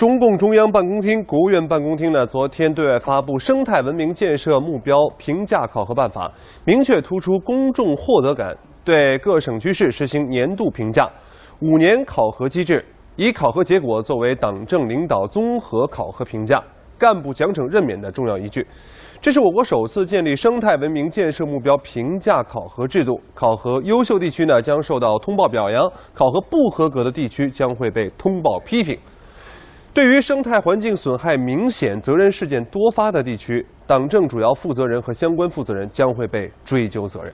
[0.00, 6.26] 中共中央办公厅、国务院办公厅呢，昨天对外发布《生态文明建设目标评价考核办法》，
[6.64, 11.06] 明确突出公众获得感，对各省区市实行年度评价、
[11.60, 12.82] 五年考核机制，
[13.16, 16.64] 以考核结果作为党政领导综合考核评价、
[16.96, 18.66] 干部奖惩任免的重要依据。
[19.20, 28.98] 这是我国首次建立生态文明建设目标评价考核制度，考核优秀地区呢将受到通报表扬，考核不合格的地区将会被通报批评。
[29.92, 37.32] 对于生态环境损害明显、责任事件多发的地区，党政主要负责人和相关负责人将会被追究责任。